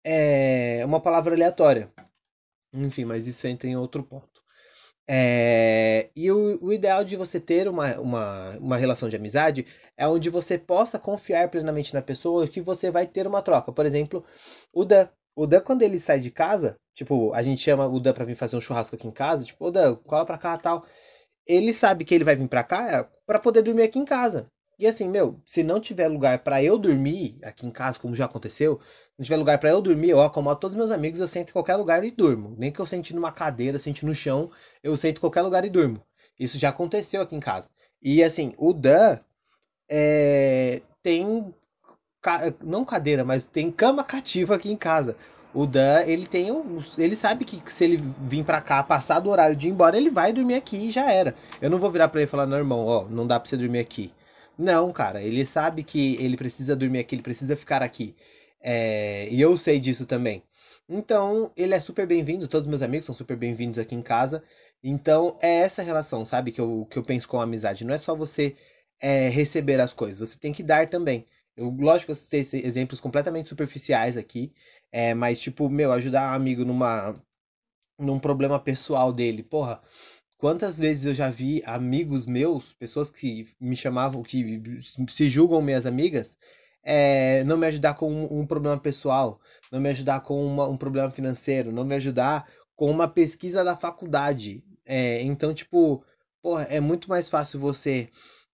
é, 0.04 0.82
uma 0.84 1.00
palavra 1.00 1.34
aleatória. 1.34 1.92
Enfim, 2.72 3.04
mas 3.04 3.26
isso 3.26 3.46
entra 3.46 3.68
em 3.68 3.76
outro 3.76 4.02
ponto. 4.02 4.42
É, 5.08 6.10
e 6.16 6.30
o, 6.32 6.58
o, 6.62 6.72
ideal 6.72 7.04
de 7.04 7.16
você 7.16 7.38
ter 7.40 7.68
uma, 7.68 7.98
uma, 7.98 8.50
uma 8.58 8.76
relação 8.76 9.08
de 9.08 9.16
amizade 9.16 9.66
é 9.96 10.06
onde 10.06 10.28
você 10.28 10.58
possa 10.58 10.98
confiar 10.98 11.48
plenamente 11.48 11.94
na 11.94 12.02
pessoa 12.02 12.48
que 12.48 12.60
você 12.60 12.90
vai 12.90 13.06
ter 13.06 13.26
uma 13.26 13.40
troca. 13.42 13.72
Por 13.72 13.86
exemplo, 13.86 14.24
o 14.72 14.84
Dan. 14.84 15.08
O 15.38 15.46
Dan, 15.46 15.60
quando 15.60 15.82
ele 15.82 15.98
sai 15.98 16.18
de 16.18 16.30
casa, 16.30 16.76
tipo, 16.94 17.32
a 17.34 17.42
gente 17.42 17.60
chama 17.60 17.86
o 17.86 18.00
Dan 18.00 18.14
pra 18.14 18.24
vir 18.24 18.34
fazer 18.34 18.56
um 18.56 18.60
churrasco 18.60 18.96
aqui 18.96 19.06
em 19.06 19.12
casa, 19.12 19.44
tipo, 19.44 19.66
o 19.66 19.70
Dan, 19.70 19.94
cola 19.96 20.24
pra 20.26 20.38
cá 20.38 20.56
tal 20.58 20.84
ele 21.46 21.72
sabe 21.72 22.04
que 22.04 22.14
ele 22.14 22.24
vai 22.24 22.34
vir 22.34 22.48
para 22.48 22.64
cá 22.64 23.08
para 23.26 23.38
poder 23.38 23.62
dormir 23.62 23.82
aqui 23.82 23.98
em 23.98 24.04
casa. 24.04 24.50
E 24.78 24.86
assim, 24.86 25.08
meu, 25.08 25.40
se 25.44 25.62
não 25.62 25.80
tiver 25.80 26.06
lugar 26.08 26.40
para 26.40 26.62
eu 26.62 26.76
dormir 26.78 27.38
aqui 27.42 27.66
em 27.66 27.70
casa, 27.70 27.98
como 27.98 28.14
já 28.14 28.26
aconteceu, 28.26 28.78
não 29.18 29.24
tiver 29.24 29.36
lugar 29.36 29.58
para 29.58 29.70
eu 29.70 29.80
dormir, 29.80 30.10
eu 30.10 30.20
acomodo 30.20 30.60
todos 30.60 30.74
os 30.74 30.78
meus 30.78 30.90
amigos, 30.90 31.18
eu 31.18 31.26
sento 31.26 31.48
em 31.48 31.52
qualquer 31.52 31.76
lugar 31.76 32.04
e 32.04 32.10
durmo. 32.10 32.54
Nem 32.58 32.70
que 32.70 32.78
eu 32.80 32.86
sente 32.86 33.14
numa 33.14 33.32
cadeira, 33.32 33.78
sente 33.78 34.04
no 34.04 34.14
chão, 34.14 34.50
eu 34.82 34.96
sento 34.96 35.16
em 35.16 35.20
qualquer 35.20 35.42
lugar 35.42 35.64
e 35.64 35.70
durmo. 35.70 36.02
Isso 36.38 36.58
já 36.58 36.68
aconteceu 36.68 37.22
aqui 37.22 37.34
em 37.34 37.40
casa. 37.40 37.68
E 38.02 38.22
assim, 38.22 38.52
o 38.58 38.74
Dan 38.74 39.18
é, 39.88 40.82
tem 41.02 41.54
não 42.62 42.84
cadeira, 42.84 43.24
mas 43.24 43.46
tem 43.46 43.70
cama 43.70 44.04
cativa 44.04 44.56
aqui 44.56 44.70
em 44.70 44.76
casa. 44.76 45.16
O 45.52 45.66
Dan, 45.66 46.02
ele 46.06 46.26
tem 46.26 46.50
um, 46.52 46.80
ele 46.98 47.16
sabe 47.16 47.44
que 47.44 47.62
se 47.72 47.84
ele 47.84 47.96
vir 47.96 48.44
para 48.44 48.60
cá, 48.60 48.82
passar 48.82 49.20
do 49.20 49.30
horário 49.30 49.56
de 49.56 49.68
ir 49.68 49.70
embora, 49.70 49.96
ele 49.96 50.10
vai 50.10 50.32
dormir 50.32 50.54
aqui 50.54 50.88
e 50.88 50.90
já 50.90 51.10
era. 51.10 51.34
Eu 51.60 51.70
não 51.70 51.78
vou 51.78 51.90
virar 51.90 52.08
para 52.08 52.20
ele 52.20 52.28
e 52.28 52.30
falar, 52.30 52.46
não, 52.46 52.58
irmão, 52.58 52.84
ó, 52.84 53.04
não 53.08 53.26
dá 53.26 53.40
para 53.40 53.48
você 53.48 53.56
dormir 53.56 53.78
aqui. 53.78 54.12
Não, 54.58 54.92
cara, 54.92 55.22
ele 55.22 55.44
sabe 55.46 55.82
que 55.82 56.16
ele 56.16 56.36
precisa 56.36 56.76
dormir 56.76 56.98
aqui, 57.00 57.14
ele 57.14 57.22
precisa 57.22 57.56
ficar 57.56 57.82
aqui. 57.82 58.14
É, 58.60 59.28
e 59.30 59.40
eu 59.40 59.56
sei 59.56 59.78
disso 59.80 60.06
também. 60.06 60.42
Então, 60.88 61.50
ele 61.56 61.74
é 61.74 61.80
super 61.80 62.06
bem-vindo, 62.06 62.46
todos 62.48 62.66
os 62.66 62.68
meus 62.68 62.82
amigos 62.82 63.06
são 63.06 63.14
super 63.14 63.36
bem-vindos 63.36 63.78
aqui 63.78 63.94
em 63.94 64.02
casa. 64.02 64.42
Então, 64.82 65.36
é 65.42 65.56
essa 65.60 65.82
relação, 65.82 66.24
sabe, 66.24 66.52
que 66.52 66.60
eu, 66.60 66.86
que 66.90 66.98
eu 66.98 67.02
penso 67.02 67.28
com 67.28 67.40
a 67.40 67.44
amizade. 67.44 67.84
Não 67.84 67.94
é 67.94 67.98
só 67.98 68.14
você 68.14 68.54
é, 69.00 69.28
receber 69.28 69.80
as 69.80 69.92
coisas, 69.92 70.28
você 70.28 70.38
tem 70.38 70.52
que 70.52 70.62
dar 70.62 70.88
também. 70.88 71.26
Eu, 71.56 71.70
lógico 71.70 72.06
que 72.06 72.10
eu 72.12 72.14
citei 72.14 72.62
exemplos 72.62 73.00
completamente 73.00 73.48
superficiais 73.48 74.16
aqui, 74.16 74.52
é, 74.92 75.14
mas, 75.14 75.40
tipo, 75.40 75.68
meu, 75.68 75.92
ajudar 75.92 76.32
um 76.32 76.34
amigo 76.34 76.64
numa, 76.64 77.16
num 77.98 78.18
problema 78.18 78.58
pessoal 78.60 79.12
dele, 79.12 79.42
porra. 79.42 79.80
Quantas 80.38 80.78
vezes 80.78 81.06
eu 81.06 81.14
já 81.14 81.30
vi 81.30 81.62
amigos 81.64 82.26
meus, 82.26 82.74
pessoas 82.74 83.10
que 83.10 83.48
me 83.58 83.74
chamavam, 83.74 84.22
que 84.22 84.60
se 85.08 85.30
julgam 85.30 85.62
minhas 85.62 85.86
amigas, 85.86 86.38
é, 86.82 87.42
não 87.44 87.56
me 87.56 87.66
ajudar 87.66 87.94
com 87.94 88.12
um, 88.12 88.40
um, 88.40 88.46
problema 88.46 88.78
pessoal, 88.78 89.40
não 89.72 89.80
me 89.80 89.88
ajudar 89.88 90.20
com 90.20 90.46
uma, 90.46 90.68
um 90.68 90.76
problema 90.76 91.10
financeiro, 91.10 91.72
não 91.72 91.84
me 91.84 91.94
ajudar 91.94 92.46
com 92.76 92.90
uma 92.90 93.08
pesquisa 93.08 93.64
da 93.64 93.76
faculdade. 93.76 94.62
É, 94.84 95.22
então, 95.22 95.54
tipo, 95.54 96.04
porra, 96.42 96.64
é 96.64 96.80
muito 96.80 97.08
mais 97.08 97.28
fácil 97.28 97.58
você 97.58 98.10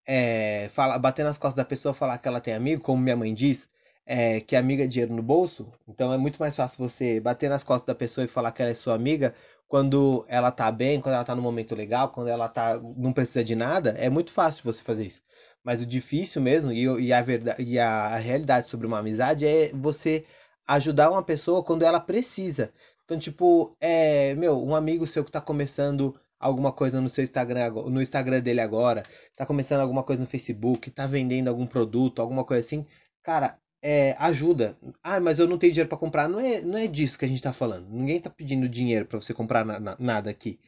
é, 0.07 0.69
falar, 0.73 0.99
bater 0.99 1.25
nas 1.25 1.39
costas 1.39 1.57
da 1.57 1.65
pessoa 1.65 1.95
falar 1.95 2.19
que 2.19 2.29
ela 2.29 2.41
tem 2.41 2.55
amigo, 2.55 2.83
como 2.83 3.03
minha 3.03 3.17
mãe 3.17 3.33
diz, 3.33 3.69
é, 4.07 4.41
que 4.41 4.57
amiga 4.57 4.85
é 4.85 4.87
dinheiro 4.87 5.15
no 5.15 5.23
bolso. 5.23 5.73
Então 5.89 6.13
é 6.13 6.19
muito 6.19 6.39
mais 6.39 6.57
fácil 6.57 6.79
você 6.79 7.21
bater 7.21 7.49
nas 7.49 7.63
costas 7.63 7.87
da 7.87 7.95
pessoa 7.95 8.25
e 8.25 8.29
falar 8.29 8.53
que 8.53 8.63
ela 8.63 8.71
é 8.71 8.75
sua 8.75 8.95
amiga 8.95 9.35
quando 9.69 10.25
ela 10.29 10.51
tá 10.51 10.71
bem, 10.71 11.01
quando 11.01 11.15
ela 11.15 11.25
tá 11.25 11.35
no 11.35 11.43
momento 11.43 11.75
legal, 11.75 12.11
quando 12.11 12.29
ela 12.29 12.49
tá 12.49 12.79
não 12.97 13.13
precisa 13.13 13.43
de 13.45 13.55
nada. 13.55 13.95
É 13.99 14.11
muito 14.11 14.33
fácil 14.33 14.65
você 14.65 14.83
fazer 14.83 15.07
isso. 15.07 15.23
Mas 15.65 15.81
o 15.83 15.87
difícil 15.87 16.43
mesmo 16.43 16.73
e, 16.73 16.85
e 17.07 17.13
a 17.13 17.23
verdade 17.23 17.63
e 17.63 17.79
a, 17.79 17.89
a 17.89 18.17
realidade 18.19 18.69
sobre 18.69 18.87
uma 18.87 18.99
amizade 18.99 19.47
é 19.47 19.71
você 19.75 20.25
ajudar 20.67 21.11
uma 21.11 21.23
pessoa 21.23 21.63
quando 21.63 21.85
ela 21.85 22.01
precisa. 22.01 22.73
Então, 23.05 23.19
tipo, 23.19 23.77
é, 23.81 24.35
meu, 24.35 24.63
um 24.63 24.75
amigo 24.75 25.07
seu 25.07 25.25
que 25.25 25.31
tá 25.31 25.41
começando 25.41 26.19
alguma 26.43 26.73
coisa 26.73 27.01
no 27.01 27.09
seu 27.09 27.25
Instagram, 27.25 27.71
no 27.71 28.03
Instagram 28.03 28.41
dele 28.41 28.61
agora, 28.61 29.05
tá 29.37 29.47
começando 29.47 29.81
alguma 29.81 30.03
coisa 30.03 30.23
no 30.23 30.29
Facebook, 30.29 30.91
tá 30.91 31.07
vendendo 31.07 31.49
algum 31.49 31.67
produto, 31.67 32.21
alguma 32.21 32.45
coisa 32.45 32.67
assim, 32.67 32.87
cara, 33.23 33.59
é, 33.83 34.15
ajuda. 34.19 34.77
Ah, 35.03 35.21
mas 35.21 35.39
eu 35.39 35.49
não 35.49 35.59
tenho 35.59 35.73
dinheiro 35.73 35.89
para 35.89 35.99
comprar. 35.99 36.29
Não 36.29 36.39
é, 36.41 36.61
não 36.61 36.79
é 36.79 36.87
disso 36.87 37.19
que 37.19 37.25
a 37.25 37.29
gente 37.29 37.43
tá 37.43 37.53
falando. 37.53 37.89
Ninguém 37.91 38.21
tá 38.21 38.31
pedindo 38.31 38.69
dinheiro 38.69 39.07
para 39.07 39.21
você 39.21 39.35
comprar 39.35 39.65
na, 39.65 39.81
na, 39.81 39.97
nada 39.99 40.31
aqui. 40.31 40.59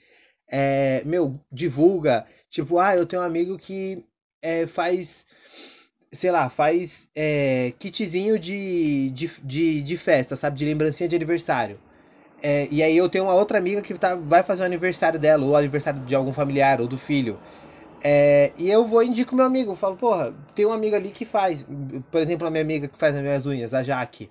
É, 0.50 1.02
meu, 1.04 1.40
divulga. 1.50 2.26
Tipo, 2.50 2.78
ah, 2.78 2.97
eu 2.97 3.07
tenho 3.07 3.23
um 3.23 3.25
amigo 3.25 3.59
que 3.59 4.04
é, 4.43 4.66
faz, 4.66 5.26
sei 6.12 6.31
lá, 6.31 6.50
faz 6.50 7.09
é, 7.14 7.73
kitzinho 7.78 8.38
de, 8.38 9.11
de, 9.11 9.31
de, 9.43 9.83
de 9.83 9.97
festa, 9.97 10.37
sabe? 10.37 10.59
De 10.59 10.64
lembrancinha 10.64 11.09
de 11.09 11.16
aniversário. 11.16 11.78
É, 12.46 12.68
e 12.70 12.82
aí 12.82 12.94
eu 12.94 13.08
tenho 13.08 13.24
uma 13.24 13.34
outra 13.34 13.56
amiga 13.56 13.80
que 13.80 13.94
tá, 13.94 14.16
vai 14.16 14.42
fazer 14.42 14.62
o 14.62 14.66
aniversário 14.66 15.18
dela, 15.18 15.42
ou 15.46 15.52
o 15.52 15.56
aniversário 15.56 16.00
de 16.00 16.14
algum 16.14 16.30
familiar, 16.30 16.78
ou 16.78 16.86
do 16.86 16.98
filho. 16.98 17.40
É, 18.02 18.52
e 18.58 18.70
eu 18.70 18.84
vou 18.86 19.02
e 19.02 19.06
indico 19.08 19.34
meu 19.34 19.46
amigo. 19.46 19.72
Eu 19.72 19.76
falo, 19.76 19.96
porra, 19.96 20.34
tem 20.54 20.66
um 20.66 20.72
amigo 20.72 20.94
ali 20.94 21.10
que 21.10 21.24
faz. 21.24 21.66
Por 22.10 22.20
exemplo, 22.20 22.46
a 22.46 22.50
minha 22.50 22.62
amiga 22.62 22.86
que 22.86 22.98
faz 22.98 23.14
as 23.16 23.22
minhas 23.22 23.46
unhas, 23.46 23.72
a 23.72 23.82
Jaque. 23.82 24.30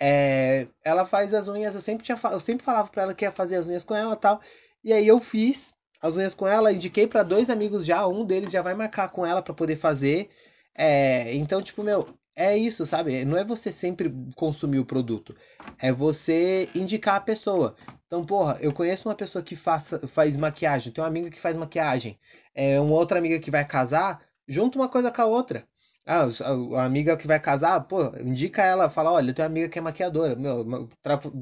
É, 0.00 0.66
ela 0.84 1.06
faz 1.06 1.32
as 1.34 1.48
unhas, 1.48 1.74
eu 1.76 1.80
sempre, 1.80 2.04
tinha, 2.04 2.18
eu 2.32 2.40
sempre 2.40 2.64
falava 2.64 2.88
pra 2.88 3.04
ela 3.04 3.14
que 3.14 3.24
ia 3.24 3.32
fazer 3.32 3.56
as 3.56 3.68
unhas 3.68 3.84
com 3.84 3.94
ela 3.94 4.14
e 4.14 4.16
tal. 4.16 4.40
E 4.84 4.92
aí 4.92 5.06
eu 5.06 5.20
fiz 5.20 5.74
as 6.02 6.16
unhas 6.16 6.34
com 6.34 6.48
ela, 6.48 6.72
indiquei 6.72 7.06
para 7.06 7.22
dois 7.22 7.48
amigos 7.50 7.86
já, 7.86 8.06
um 8.08 8.24
deles 8.24 8.50
já 8.52 8.62
vai 8.62 8.74
marcar 8.74 9.08
com 9.10 9.24
ela 9.24 9.42
para 9.42 9.54
poder 9.54 9.76
fazer. 9.76 10.30
É, 10.74 11.34
então, 11.34 11.62
tipo, 11.62 11.82
meu, 11.84 12.08
é 12.36 12.56
isso, 12.56 12.84
sabe? 12.86 13.24
Não 13.24 13.36
é 13.36 13.44
você 13.44 13.72
sempre 13.72 14.14
consumir 14.36 14.78
o 14.78 14.84
produto, 14.84 15.34
é 15.78 15.90
você 15.90 16.68
indicar 16.74 17.16
a 17.16 17.20
pessoa. 17.20 17.74
Então, 18.06 18.24
porra, 18.24 18.58
eu 18.60 18.72
conheço 18.72 19.08
uma 19.08 19.14
pessoa 19.14 19.42
que 19.42 19.56
faça, 19.56 20.06
faz 20.06 20.36
maquiagem, 20.36 20.92
tem 20.92 21.02
uma 21.02 21.08
amiga 21.08 21.30
que 21.30 21.40
faz 21.40 21.56
maquiagem, 21.56 22.18
é 22.54 22.78
uma 22.78 22.94
outra 22.94 23.18
amiga 23.18 23.40
que 23.40 23.50
vai 23.50 23.64
casar, 23.64 24.22
junta 24.46 24.78
uma 24.78 24.88
coisa 24.88 25.10
com 25.10 25.22
a 25.22 25.26
outra. 25.26 25.66
Ah, 26.08 26.28
a, 26.76 26.84
amiga 26.84 27.16
que 27.16 27.26
vai 27.26 27.40
casar, 27.40 27.80
pô, 27.80 28.00
indica 28.20 28.62
ela, 28.62 28.88
fala, 28.88 29.12
olha, 29.12 29.30
eu 29.30 29.34
tenho 29.34 29.48
uma 29.48 29.52
amiga 29.52 29.68
que 29.68 29.78
é 29.78 29.82
maquiadora, 29.82 30.36
meu, 30.36 30.60
o 30.60 30.88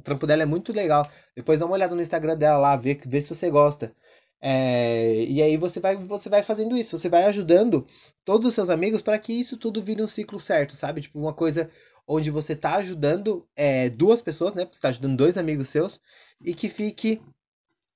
trampo, 0.02 0.26
dela 0.26 0.42
é 0.42 0.46
muito 0.46 0.72
legal. 0.72 1.06
Depois 1.36 1.60
dá 1.60 1.66
uma 1.66 1.74
olhada 1.74 1.94
no 1.94 2.00
Instagram 2.00 2.36
dela 2.36 2.58
lá, 2.58 2.76
vê, 2.76 2.98
vê 3.06 3.20
se 3.20 3.28
você 3.34 3.50
gosta. 3.50 3.94
É, 4.40 5.24
e 5.24 5.40
aí 5.40 5.56
você 5.56 5.80
vai, 5.80 5.96
você 5.96 6.28
vai 6.28 6.42
fazendo 6.42 6.76
isso, 6.76 6.98
você 6.98 7.08
vai 7.08 7.24
ajudando 7.24 7.86
todos 8.24 8.46
os 8.46 8.54
seus 8.54 8.68
amigos 8.68 9.00
para 9.00 9.18
que 9.18 9.32
isso 9.32 9.56
tudo 9.56 9.82
vire 9.82 10.02
um 10.02 10.06
ciclo 10.06 10.38
certo, 10.38 10.74
sabe? 10.74 11.00
Tipo, 11.00 11.18
uma 11.18 11.32
coisa 11.32 11.70
onde 12.06 12.30
você 12.30 12.52
está 12.52 12.74
ajudando 12.76 13.46
é, 13.56 13.88
duas 13.88 14.20
pessoas, 14.20 14.54
né? 14.54 14.64
Você 14.64 14.72
está 14.72 14.88
ajudando 14.88 15.16
dois 15.16 15.38
amigos 15.38 15.68
seus 15.68 16.00
e 16.40 16.54
que 16.54 16.68
fique 16.68 17.20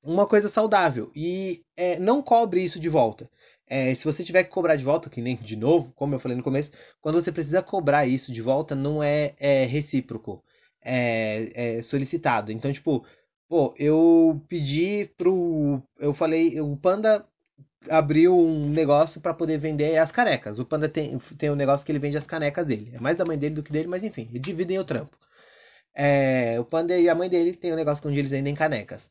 uma 0.02 0.26
coisa 0.26 0.48
saudável. 0.48 1.10
E 1.14 1.62
é, 1.76 1.98
não 1.98 2.22
cobre 2.22 2.62
isso 2.62 2.80
de 2.80 2.88
volta. 2.88 3.30
É, 3.66 3.94
se 3.94 4.04
você 4.04 4.24
tiver 4.24 4.44
que 4.44 4.50
cobrar 4.50 4.76
de 4.76 4.84
volta, 4.84 5.10
que 5.10 5.20
nem 5.20 5.36
de 5.36 5.56
novo, 5.56 5.92
como 5.94 6.14
eu 6.14 6.18
falei 6.18 6.36
no 6.36 6.42
começo, 6.42 6.72
quando 7.00 7.20
você 7.20 7.30
precisa 7.30 7.62
cobrar 7.62 8.06
isso 8.06 8.32
de 8.32 8.40
volta, 8.40 8.74
não 8.74 9.02
é, 9.02 9.34
é 9.38 9.64
recíproco, 9.66 10.42
é, 10.82 11.78
é 11.78 11.82
solicitado. 11.82 12.50
Então, 12.50 12.72
tipo, 12.72 13.04
Pô, 13.48 13.74
eu 13.78 14.42
pedi 14.48 15.10
pro. 15.16 15.82
Eu 15.98 16.12
falei, 16.12 16.60
o 16.60 16.76
Panda 16.76 17.26
abriu 17.88 18.36
um 18.36 18.68
negócio 18.68 19.20
para 19.20 19.34
poder 19.34 19.58
vender 19.58 19.96
as 19.98 20.12
canecas. 20.12 20.58
O 20.58 20.66
Panda 20.66 20.88
tem, 20.88 21.16
tem 21.38 21.50
um 21.50 21.54
negócio 21.54 21.84
que 21.86 21.92
ele 21.92 21.98
vende 21.98 22.16
as 22.16 22.26
canecas 22.26 22.66
dele. 22.66 22.90
É 22.94 23.00
mais 23.00 23.16
da 23.16 23.24
mãe 23.24 23.38
dele 23.38 23.54
do 23.54 23.62
que 23.62 23.72
dele, 23.72 23.88
mas 23.88 24.04
enfim, 24.04 24.26
dividem 24.32 24.78
o 24.78 24.84
trampo. 24.84 25.16
É, 25.94 26.60
o 26.60 26.64
Panda 26.64 26.96
e 26.98 27.08
a 27.08 27.14
mãe 27.14 27.28
dele 27.28 27.54
tem 27.54 27.72
um 27.72 27.76
negócio 27.76 28.08
onde 28.08 28.18
eles 28.18 28.30
vendem 28.30 28.54
canecas. 28.54 29.10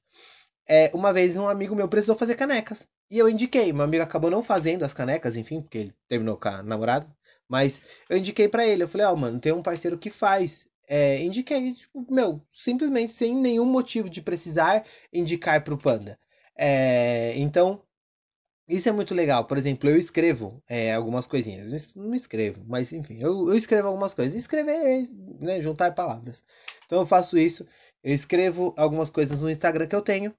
É, 0.68 0.92
uma 0.94 1.14
vez 1.14 1.36
um 1.38 1.48
amigo 1.48 1.76
meu 1.76 1.88
precisou 1.88 2.16
fazer 2.16 2.36
canecas. 2.36 2.88
E 3.10 3.18
eu 3.18 3.30
indiquei. 3.30 3.74
Meu 3.74 3.84
amigo 3.86 4.04
acabou 4.04 4.30
não 4.30 4.44
fazendo 4.44 4.84
as 4.84 4.94
canecas, 4.94 5.36
enfim, 5.36 5.62
porque 5.62 5.78
ele 5.80 5.96
terminou 6.08 6.38
com 6.38 6.50
a 6.50 6.64
namorada. 6.64 7.08
Mas 7.48 7.82
eu 8.10 8.18
indiquei 8.18 8.48
para 8.50 8.66
ele. 8.68 8.84
Eu 8.84 8.88
falei, 8.90 9.08
ó, 9.08 9.14
oh, 9.14 9.18
mano, 9.18 9.40
tem 9.40 9.52
um 9.54 9.64
parceiro 9.64 9.98
que 9.98 10.10
faz 10.10 10.67
é, 10.88 11.22
indiquei, 11.22 11.74
tipo, 11.74 12.06
meu, 12.10 12.42
simplesmente 12.54 13.12
sem 13.12 13.36
nenhum 13.36 13.66
motivo 13.66 14.10
de 14.10 14.22
precisar 14.22 14.86
indicar 15.12 15.64
para 15.64 15.74
o 15.74 15.78
Panda. 15.78 16.18
É, 16.56 17.34
então, 17.36 17.84
isso 18.68 18.90
é 18.90 18.92
muito 18.92 19.16
legal. 19.16 19.46
Por 19.46 19.58
exemplo, 19.58 19.90
eu 19.90 19.98
escrevo 19.98 20.62
é, 20.68 20.94
algumas 20.94 21.26
coisinhas. 21.26 21.96
Não 21.96 22.14
escrevo, 22.14 22.64
mas 22.68 22.92
enfim, 22.92 23.18
eu, 23.20 23.50
eu 23.50 23.56
escrevo 23.56 23.88
algumas 23.88 24.14
coisas. 24.14 24.36
Escrever 24.36 24.76
é 24.76 25.04
né, 25.40 25.62
juntar 25.62 25.94
palavras. 25.94 26.44
Então 26.86 27.00
eu 27.00 27.06
faço 27.06 27.38
isso. 27.38 27.66
Eu 28.04 28.14
escrevo 28.14 28.74
algumas 28.78 29.10
coisas 29.10 29.40
no 29.40 29.50
Instagram 29.50 29.88
que 29.88 29.96
eu 29.96 30.02
tenho. 30.02 30.34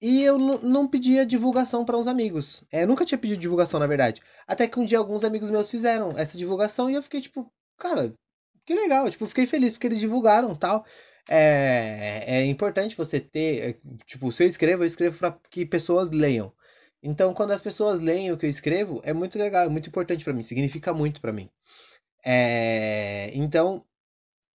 E 0.00 0.22
eu 0.22 0.38
não 0.38 0.86
pedia 0.86 1.24
divulgação 1.24 1.84
para 1.84 1.96
uns 1.96 2.06
amigos. 2.06 2.62
É, 2.70 2.82
eu 2.82 2.86
nunca 2.86 3.04
tinha 3.04 3.18
pedido 3.18 3.40
divulgação, 3.40 3.80
na 3.80 3.86
verdade. 3.86 4.20
Até 4.46 4.68
que 4.68 4.78
um 4.78 4.84
dia 4.84 4.98
alguns 4.98 5.24
amigos 5.24 5.50
meus 5.50 5.70
fizeram 5.70 6.16
essa 6.18 6.36
divulgação 6.36 6.90
e 6.90 6.94
eu 6.94 7.02
fiquei 7.02 7.20
tipo, 7.20 7.50
cara, 7.78 8.14
que 8.66 8.74
legal, 8.74 9.08
tipo, 9.08 9.26
fiquei 9.26 9.46
feliz 9.46 9.72
porque 9.72 9.86
eles 9.86 10.00
divulgaram 10.00 10.54
tal. 10.54 10.84
É, 11.28 12.24
é 12.26 12.44
importante 12.46 12.96
você 12.96 13.20
ter, 13.20 13.70
é, 13.70 13.76
tipo, 14.04 14.30
se 14.32 14.44
eu 14.44 14.48
escrevo, 14.48 14.82
eu 14.82 14.86
escrevo 14.86 15.18
para 15.18 15.38
que 15.50 15.64
pessoas 15.64 16.10
leiam. 16.10 16.52
Então, 17.02 17.32
quando 17.32 17.52
as 17.52 17.60
pessoas 17.60 18.00
leem 18.00 18.32
o 18.32 18.36
que 18.36 18.46
eu 18.46 18.50
escrevo, 18.50 19.00
é 19.04 19.12
muito 19.12 19.38
legal, 19.38 19.64
é 19.64 19.68
muito 19.68 19.88
importante 19.88 20.24
para 20.24 20.32
mim, 20.32 20.42
significa 20.42 20.92
muito 20.92 21.20
para 21.20 21.32
mim. 21.32 21.48
É, 22.24 23.30
então, 23.34 23.84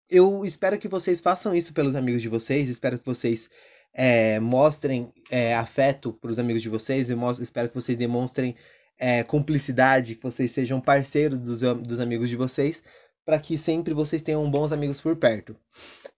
eu 0.10 0.46
espero 0.46 0.78
que 0.78 0.90
vocês 0.90 1.22
façam 1.22 1.56
isso 1.56 1.74
pelos 1.74 1.96
amigos 1.96 2.22
de 2.22 2.28
vocês, 2.28 2.68
espero 2.68 3.00
que 3.00 3.06
vocês 3.06 3.50
é, 3.94 4.40
mostrem 4.40 5.14
é, 5.30 5.56
afeto 5.56 6.12
para 6.14 6.32
os 6.32 6.40
amigos 6.40 6.62
de 6.62 6.70
vocês, 6.70 7.10
eu 7.10 7.18
espero 7.42 7.70
que 7.70 7.76
vocês 7.76 7.98
demonstrem 7.98 8.56
é, 9.00 9.24
cumplicidade, 9.24 10.16
que 10.16 10.24
vocês 10.24 10.52
sejam 10.52 10.82
parceiros 10.82 11.40
dos, 11.40 11.62
dos 11.62 12.00
amigos 12.02 12.30
de 12.30 12.36
vocês, 12.36 12.84
para 13.26 13.40
que 13.40 13.58
sempre 13.58 13.94
vocês 13.94 14.22
tenham 14.22 14.50
bons 14.50 14.72
amigos 14.72 15.00
por 15.00 15.16
perto. 15.16 15.56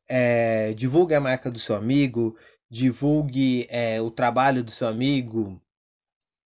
É, 0.08 0.74
divulgue 0.74 1.16
a 1.16 1.22
marca 1.22 1.50
do 1.50 1.60
seu 1.60 1.76
amigo, 1.76 2.38
divulgue 2.70 3.68
é, 3.70 4.02
o 4.02 4.10
trabalho 4.10 4.64
do 4.64 4.72
seu 4.72 4.88
amigo, 4.88 5.62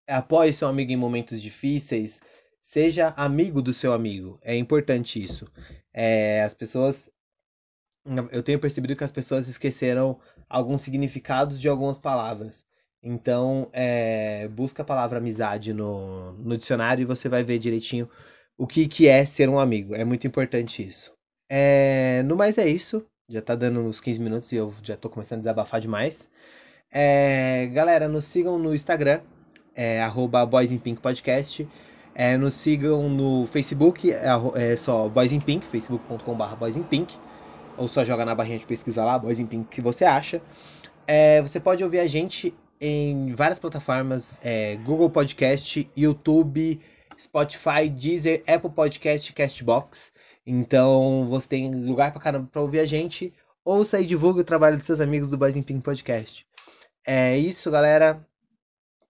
apoie 0.08 0.54
seu 0.54 0.68
amigo 0.68 0.92
em 0.92 0.98
momentos 0.98 1.42
difíceis, 1.42 2.20
seja 2.62 3.14
amigo 3.18 3.62
do 3.62 3.74
seu 3.74 3.94
amigo. 3.94 4.40
É 4.42 4.56
importante 4.56 5.24
isso. 5.24 5.50
É, 5.94 6.44
as 6.44 6.54
pessoas. 6.54 7.10
Eu 8.32 8.42
tenho 8.42 8.60
percebido 8.60 8.96
que 8.96 9.04
as 9.04 9.12
pessoas 9.12 9.50
esqueceram 9.50 10.18
alguns 10.48 10.82
significados 10.82 11.60
de 11.60 11.68
algumas 11.68 11.98
palavras. 11.98 12.66
Então, 13.04 13.70
é, 13.74 14.48
busca 14.48 14.82
a 14.82 14.86
palavra 14.86 15.18
amizade 15.18 15.74
no, 15.74 16.32
no 16.34 16.58
dicionário 16.58 17.02
e 17.02 17.06
você 17.06 17.28
vai 17.28 17.44
ver 17.44 17.60
direitinho 17.60 18.10
o 18.58 18.66
que, 18.66 18.88
que 18.88 19.08
é 19.08 19.26
ser 19.26 19.50
um 19.50 19.60
amigo. 19.60 19.96
É 19.96 20.04
muito 20.04 20.26
importante 20.26 20.86
isso. 20.86 21.12
É, 21.50 22.24
no 22.24 22.36
mais 22.36 22.58
é 22.58 22.68
isso. 22.68 23.06
Já 23.30 23.42
tá 23.42 23.56
dando 23.56 23.82
uns 23.82 24.00
15 24.00 24.20
minutos 24.20 24.52
e 24.52 24.56
eu 24.56 24.74
já 24.82 24.96
tô 24.96 25.10
começando 25.10 25.40
a 25.40 25.42
desabafar 25.42 25.80
demais. 25.80 26.30
É, 26.92 27.68
galera, 27.74 28.08
nos 28.08 28.26
sigam 28.26 28.58
no 28.58 28.74
Instagram, 28.74 29.22
é, 29.76 30.02
Podcast. 31.02 31.68
É, 32.16 32.36
nos 32.36 32.56
sigam 32.56 33.08
no 33.10 33.46
Facebook, 33.46 34.12
é, 34.12 34.26
é 34.56 34.76
só 34.76 35.08
Boys 35.08 35.32
in 35.32 35.40
Pink, 35.40 35.68
facebook.com.br 35.68 36.56
Boys 36.56 36.76
in 36.76 36.84
Pink. 36.84 37.16
Ou 37.78 37.88
só 37.88 38.04
joga 38.04 38.26
na 38.26 38.34
barrinha 38.34 38.58
de 38.58 38.66
pesquisa 38.66 39.06
lá, 39.06 39.20
Boys 39.20 39.40
in 39.40 39.46
Pink, 39.46 39.68
que 39.70 39.82
você 39.82 40.04
acha. 40.04 40.42
É, 41.06 41.42
você 41.42 41.60
pode 41.60 41.84
ouvir 41.84 42.00
a 42.00 42.08
gente 42.08 42.56
em 42.82 43.36
várias 43.36 43.60
plataformas: 43.60 44.40
é, 44.44 44.78
Google 44.78 45.10
Podcast, 45.10 45.90
YouTube, 45.96 46.80
Spotify, 47.18 47.90
Deezer, 47.90 48.44
Apple 48.48 48.70
Podcast, 48.70 49.34
Castbox. 49.34 50.12
Então 50.46 51.26
você 51.26 51.48
tem 51.48 51.74
lugar 51.86 52.12
pra 52.12 52.22
caramba 52.22 52.48
pra 52.52 52.62
ouvir 52.62 52.80
a 52.80 52.86
gente. 52.86 53.34
Ouça 53.66 54.00
e 54.00 54.06
divulgue 54.06 54.42
o 54.42 54.46
trabalho 54.46 54.78
dos 54.78 54.86
seus 54.86 55.02
amigos 55.02 55.30
do 55.30 55.38
Boys 55.38 55.58
in 55.58 55.64
Pink 55.64 55.82
Podcast. 55.82 56.46
É 57.06 57.38
isso, 57.38 57.70
galera. 57.70 58.26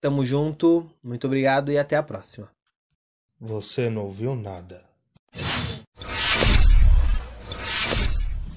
Tamo 0.02 0.26
junto. 0.26 0.90
Muito 1.04 1.28
obrigado 1.28 1.72
e 1.72 1.78
até 1.78 1.96
a 1.96 2.04
próxima. 2.04 2.50
Você 3.40 3.90
não 3.90 4.04
ouviu 4.04 4.36
nada. 4.36 4.84